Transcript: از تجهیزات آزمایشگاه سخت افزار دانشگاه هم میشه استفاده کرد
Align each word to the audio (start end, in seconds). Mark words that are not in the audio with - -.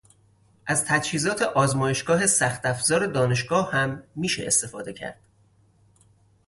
از 0.67 0.85
تجهیزات 0.85 1.41
آزمایشگاه 1.41 2.27
سخت 2.27 2.65
افزار 2.65 3.05
دانشگاه 3.07 3.71
هم 3.71 4.03
میشه 4.15 4.47
استفاده 4.47 4.93
کرد 4.93 5.19